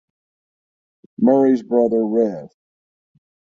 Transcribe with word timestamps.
Murray’s 1.19 1.61
brother 1.61 2.03
Rev. 2.07 2.49